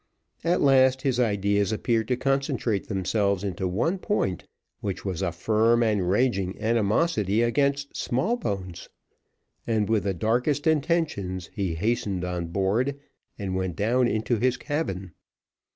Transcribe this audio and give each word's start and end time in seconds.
At 0.43 0.61
last, 0.61 1.03
his 1.03 1.19
ideas 1.19 1.71
appeared 1.71 2.07
to 2.07 2.17
concentrate 2.17 2.87
themselves 2.87 3.43
into 3.43 3.67
one 3.67 3.99
point, 3.99 4.47
which 4.79 5.05
was 5.05 5.21
a 5.21 5.31
firm 5.31 5.83
and 5.83 6.09
raging 6.09 6.59
animosity 6.59 7.43
against 7.43 7.95
Smallbones; 7.95 8.89
and 9.67 9.87
with 9.87 10.05
the 10.05 10.15
darkest 10.15 10.65
intentions 10.65 11.51
he 11.53 11.75
hastened 11.75 12.25
on 12.25 12.47
board 12.47 12.99
and 13.37 13.53
went 13.55 13.75
down 13.75 14.07
into 14.07 14.37
his 14.39 14.57
cabin. 14.57 15.11